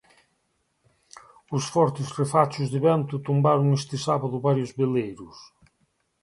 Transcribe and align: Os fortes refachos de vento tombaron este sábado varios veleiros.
Os 1.55 1.63
fortes 1.73 2.07
refachos 2.21 2.67
de 2.73 2.79
vento 2.87 3.15
tombaron 3.27 3.67
este 3.79 3.95
sábado 4.05 4.37
varios 4.47 4.71
veleiros. 4.79 5.37